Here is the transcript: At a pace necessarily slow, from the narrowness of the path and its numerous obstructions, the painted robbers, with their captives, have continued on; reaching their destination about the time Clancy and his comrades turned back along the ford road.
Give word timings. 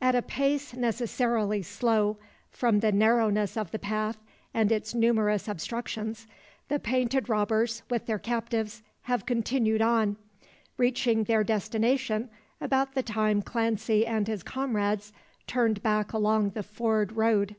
At 0.00 0.14
a 0.14 0.22
pace 0.22 0.72
necessarily 0.72 1.60
slow, 1.60 2.16
from 2.50 2.80
the 2.80 2.90
narrowness 2.90 3.54
of 3.54 3.70
the 3.70 3.78
path 3.78 4.16
and 4.54 4.72
its 4.72 4.94
numerous 4.94 5.46
obstructions, 5.46 6.26
the 6.68 6.78
painted 6.78 7.28
robbers, 7.28 7.82
with 7.90 8.06
their 8.06 8.18
captives, 8.18 8.82
have 9.02 9.26
continued 9.26 9.82
on; 9.82 10.16
reaching 10.78 11.24
their 11.24 11.44
destination 11.44 12.30
about 12.62 12.94
the 12.94 13.02
time 13.02 13.42
Clancy 13.42 14.06
and 14.06 14.26
his 14.26 14.42
comrades 14.42 15.12
turned 15.46 15.82
back 15.82 16.14
along 16.14 16.48
the 16.52 16.62
ford 16.62 17.12
road. 17.12 17.54